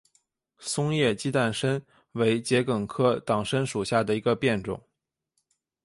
[0.57, 1.79] 松叶鸡蛋参
[2.13, 4.81] 为桔梗科党参属下的一个变种。